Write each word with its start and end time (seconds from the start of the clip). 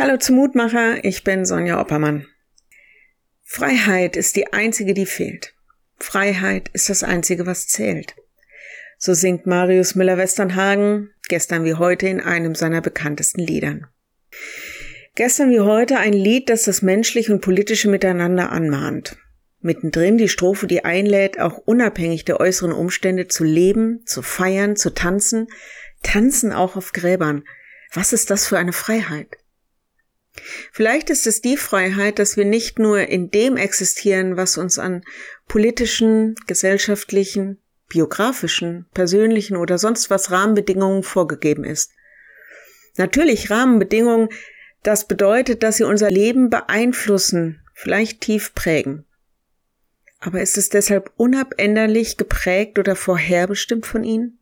Hallo 0.00 0.16
zum 0.16 0.36
Mutmacher, 0.36 1.04
ich 1.04 1.24
bin 1.24 1.44
Sonja 1.44 1.80
Oppermann. 1.80 2.24
Freiheit 3.42 4.16
ist 4.16 4.36
die 4.36 4.52
einzige, 4.52 4.94
die 4.94 5.06
fehlt. 5.06 5.54
Freiheit 5.96 6.70
ist 6.72 6.88
das 6.88 7.02
einzige, 7.02 7.46
was 7.46 7.66
zählt. 7.66 8.14
So 8.96 9.12
singt 9.12 9.46
Marius 9.46 9.96
Müller-Westernhagen 9.96 11.10
gestern 11.28 11.64
wie 11.64 11.74
heute 11.74 12.06
in 12.06 12.20
einem 12.20 12.54
seiner 12.54 12.80
bekanntesten 12.80 13.40
Liedern. 13.40 13.88
Gestern 15.16 15.50
wie 15.50 15.58
heute 15.58 15.98
ein 15.98 16.12
Lied, 16.12 16.48
das 16.48 16.62
das 16.62 16.80
menschliche 16.80 17.32
und 17.32 17.40
politische 17.40 17.88
Miteinander 17.88 18.52
anmahnt. 18.52 19.16
Mittendrin 19.58 20.16
die 20.16 20.28
Strophe, 20.28 20.68
die 20.68 20.84
einlädt, 20.84 21.40
auch 21.40 21.58
unabhängig 21.58 22.24
der 22.24 22.38
äußeren 22.38 22.70
Umstände 22.70 23.26
zu 23.26 23.42
leben, 23.42 24.06
zu 24.06 24.22
feiern, 24.22 24.76
zu 24.76 24.90
tanzen, 24.90 25.48
tanzen 26.04 26.52
auch 26.52 26.76
auf 26.76 26.92
Gräbern. 26.92 27.42
Was 27.92 28.12
ist 28.12 28.30
das 28.30 28.46
für 28.46 28.58
eine 28.58 28.72
Freiheit? 28.72 29.36
Vielleicht 30.72 31.10
ist 31.10 31.26
es 31.26 31.40
die 31.40 31.56
Freiheit, 31.56 32.18
dass 32.18 32.36
wir 32.36 32.44
nicht 32.44 32.78
nur 32.78 33.00
in 33.00 33.30
dem 33.30 33.56
existieren, 33.56 34.36
was 34.36 34.58
uns 34.58 34.78
an 34.78 35.04
politischen, 35.46 36.34
gesellschaftlichen, 36.46 37.58
biografischen, 37.88 38.86
persönlichen 38.92 39.56
oder 39.56 39.78
sonst 39.78 40.10
was 40.10 40.30
Rahmenbedingungen 40.30 41.02
vorgegeben 41.02 41.64
ist. 41.64 41.92
Natürlich 42.96 43.50
Rahmenbedingungen, 43.50 44.28
das 44.82 45.08
bedeutet, 45.08 45.62
dass 45.62 45.76
sie 45.76 45.84
unser 45.84 46.10
Leben 46.10 46.50
beeinflussen, 46.50 47.60
vielleicht 47.74 48.20
tief 48.20 48.54
prägen. 48.54 49.04
Aber 50.20 50.40
ist 50.40 50.58
es 50.58 50.68
deshalb 50.68 51.12
unabänderlich 51.16 52.16
geprägt 52.16 52.78
oder 52.78 52.96
vorherbestimmt 52.96 53.86
von 53.86 54.04
ihnen? 54.04 54.38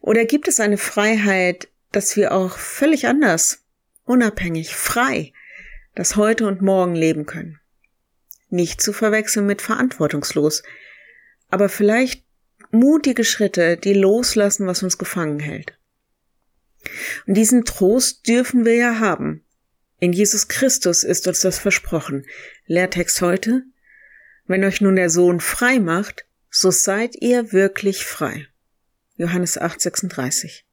Oder 0.00 0.24
gibt 0.24 0.48
es 0.48 0.60
eine 0.60 0.78
Freiheit, 0.78 1.68
dass 1.92 2.16
wir 2.16 2.32
auch 2.32 2.58
völlig 2.58 3.06
anders 3.06 3.64
unabhängig, 4.08 4.74
frei, 4.74 5.32
das 5.94 6.16
heute 6.16 6.46
und 6.46 6.62
morgen 6.62 6.94
leben 6.94 7.26
können. 7.26 7.60
Nicht 8.48 8.80
zu 8.80 8.92
verwechseln 8.92 9.46
mit 9.46 9.62
verantwortungslos, 9.62 10.62
aber 11.48 11.68
vielleicht 11.68 12.24
mutige 12.70 13.24
Schritte, 13.24 13.76
die 13.76 13.94
loslassen, 13.94 14.66
was 14.66 14.82
uns 14.82 14.98
gefangen 14.98 15.38
hält. 15.38 15.78
Und 17.26 17.34
diesen 17.34 17.64
Trost 17.64 18.26
dürfen 18.28 18.64
wir 18.64 18.74
ja 18.74 19.00
haben. 19.00 19.44
In 19.98 20.12
Jesus 20.12 20.48
Christus 20.48 21.02
ist 21.04 21.26
uns 21.26 21.40
das 21.40 21.58
versprochen. 21.58 22.24
Lehrtext 22.66 23.20
heute. 23.20 23.64
Wenn 24.46 24.64
euch 24.64 24.80
nun 24.80 24.96
der 24.96 25.10
Sohn 25.10 25.40
frei 25.40 25.80
macht, 25.80 26.26
so 26.50 26.70
seid 26.70 27.16
ihr 27.16 27.52
wirklich 27.52 28.06
frei. 28.06 28.46
Johannes 29.16 29.58
8, 29.58 29.80
36. 29.80 30.67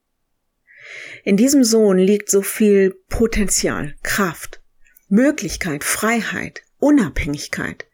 In 1.23 1.37
diesem 1.37 1.63
Sohn 1.63 1.97
liegt 1.97 2.29
so 2.29 2.41
viel 2.41 2.95
Potenzial, 3.09 3.95
Kraft, 4.03 4.61
Möglichkeit, 5.07 5.83
Freiheit, 5.83 6.61
Unabhängigkeit. 6.77 7.85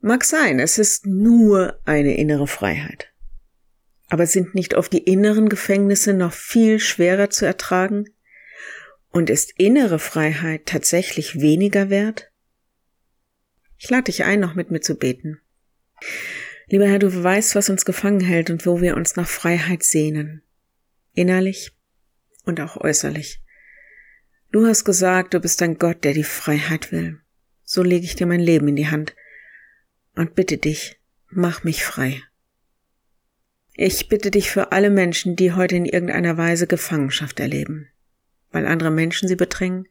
Mag 0.00 0.24
sein, 0.24 0.58
es 0.58 0.78
ist 0.78 1.06
nur 1.06 1.80
eine 1.84 2.16
innere 2.16 2.46
Freiheit. 2.46 3.10
Aber 4.08 4.26
sind 4.26 4.54
nicht 4.54 4.74
oft 4.74 4.92
die 4.92 5.04
inneren 5.04 5.48
Gefängnisse 5.48 6.12
noch 6.12 6.32
viel 6.32 6.78
schwerer 6.78 7.30
zu 7.30 7.46
ertragen? 7.46 8.10
Und 9.10 9.30
ist 9.30 9.52
innere 9.56 9.98
Freiheit 9.98 10.66
tatsächlich 10.66 11.40
weniger 11.40 11.88
wert? 11.88 12.30
Ich 13.78 13.88
lade 13.90 14.04
dich 14.04 14.24
ein, 14.24 14.40
noch 14.40 14.54
mit 14.54 14.70
mir 14.70 14.80
zu 14.80 14.96
beten. 14.96 15.40
Lieber 16.66 16.86
Herr, 16.86 16.98
du 16.98 17.22
weißt, 17.22 17.54
was 17.54 17.70
uns 17.70 17.84
gefangen 17.84 18.20
hält 18.20 18.50
und 18.50 18.66
wo 18.66 18.80
wir 18.80 18.96
uns 18.96 19.16
nach 19.16 19.28
Freiheit 19.28 19.82
sehnen 19.82 20.42
innerlich 21.14 21.72
und 22.44 22.60
auch 22.60 22.76
äußerlich. 22.76 23.40
Du 24.52 24.66
hast 24.66 24.84
gesagt, 24.84 25.34
du 25.34 25.40
bist 25.40 25.62
ein 25.62 25.78
Gott, 25.78 26.04
der 26.04 26.12
die 26.12 26.22
Freiheit 26.22 26.92
will. 26.92 27.20
So 27.64 27.82
lege 27.82 28.04
ich 28.04 28.14
dir 28.14 28.26
mein 28.26 28.40
Leben 28.40 28.68
in 28.68 28.76
die 28.76 28.88
Hand 28.88 29.16
und 30.14 30.34
bitte 30.34 30.58
dich, 30.58 31.00
mach 31.28 31.64
mich 31.64 31.84
frei. 31.84 32.22
Ich 33.72 34.08
bitte 34.08 34.30
dich 34.30 34.50
für 34.50 34.70
alle 34.70 34.90
Menschen, 34.90 35.34
die 35.34 35.52
heute 35.52 35.74
in 35.74 35.84
irgendeiner 35.84 36.36
Weise 36.36 36.68
Gefangenschaft 36.68 37.40
erleben, 37.40 37.88
weil 38.52 38.66
andere 38.66 38.92
Menschen 38.92 39.26
sie 39.26 39.34
bedrängen, 39.34 39.88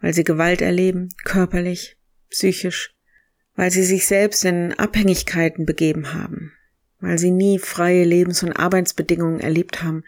weil 0.00 0.14
sie 0.14 0.24
Gewalt 0.24 0.62
erleben, 0.62 1.10
körperlich, 1.24 1.98
psychisch, 2.30 2.94
weil 3.54 3.70
sie 3.70 3.82
sich 3.82 4.06
selbst 4.06 4.44
in 4.44 4.72
Abhängigkeiten 4.72 5.66
begeben 5.66 6.14
haben, 6.14 6.52
weil 7.04 7.18
sie 7.18 7.30
nie 7.30 7.58
freie 7.58 8.04
Lebens- 8.04 8.42
und 8.42 8.52
Arbeitsbedingungen 8.52 9.40
erlebt 9.40 9.82
haben. 9.82 10.04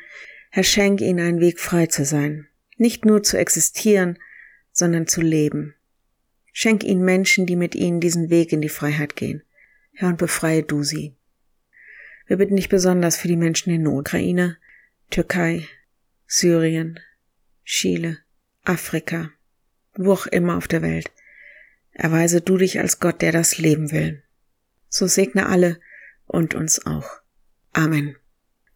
Herr, 0.50 0.62
schenk 0.62 1.00
ihnen 1.00 1.20
einen 1.20 1.40
Weg 1.40 1.60
frei 1.60 1.86
zu 1.86 2.04
sein, 2.04 2.48
nicht 2.76 3.04
nur 3.04 3.22
zu 3.22 3.38
existieren, 3.38 4.18
sondern 4.72 5.06
zu 5.06 5.20
leben. 5.20 5.74
Schenk 6.52 6.84
ihnen 6.84 7.04
Menschen, 7.04 7.46
die 7.46 7.56
mit 7.56 7.74
ihnen 7.74 8.00
diesen 8.00 8.30
Weg 8.30 8.52
in 8.52 8.62
die 8.62 8.68
Freiheit 8.68 9.16
gehen. 9.16 9.42
Herr, 9.92 10.08
und 10.08 10.18
befreie 10.18 10.62
du 10.62 10.82
sie. 10.82 11.14
Wir 12.26 12.38
bitten 12.38 12.56
dich 12.56 12.68
besonders 12.68 13.16
für 13.16 13.28
die 13.28 13.36
Menschen 13.36 13.72
in 13.72 13.82
Not. 13.82 14.08
Ukraine, 14.08 14.56
Türkei, 15.10 15.68
Syrien, 16.26 16.98
Chile, 17.64 18.18
Afrika, 18.64 19.30
wo 19.94 20.12
auch 20.12 20.26
immer 20.26 20.56
auf 20.56 20.66
der 20.66 20.82
Welt. 20.82 21.10
Erweise 21.92 22.40
du 22.40 22.56
dich 22.56 22.80
als 22.80 23.00
Gott, 23.00 23.22
der 23.22 23.32
das 23.32 23.58
Leben 23.58 23.92
will. 23.92 24.22
So 24.88 25.06
segne 25.06 25.46
alle, 25.46 25.80
und 26.26 26.54
uns 26.54 26.84
auch. 26.86 27.08
Amen. 27.72 28.16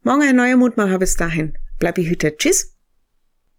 Morgen 0.02 0.22
ein 0.22 0.36
neuer 0.36 0.56
Mutmacher. 0.56 0.98
Bis 0.98 1.16
dahin. 1.16 1.56
Bleib 1.78 1.96
behütet. 1.96 2.38
Tschüss. 2.38 2.76